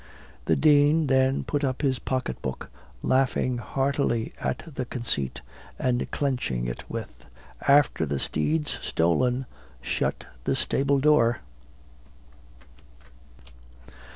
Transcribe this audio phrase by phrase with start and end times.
[0.45, 2.71] The Dean then put up his pocket book,
[3.03, 5.41] laughing heartily at the conceit,
[5.77, 7.27] and clenching it with,
[7.67, 9.45] "After the steed's stolen,
[9.83, 11.41] shut the stable door."